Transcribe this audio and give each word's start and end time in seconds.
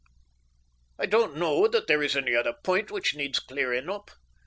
I 0.97 1.05
don't 1.05 1.37
know 1.37 1.67
that 1.67 1.85
there 1.85 2.01
is 2.01 2.15
any 2.15 2.33
other 2.35 2.53
point 2.63 2.89
which 2.89 3.15
needs 3.15 3.37
clearing 3.37 3.87
up. 3.87 4.09